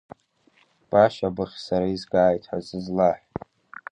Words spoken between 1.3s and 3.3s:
быххь сара изгааит ҳәа сызлаҳә…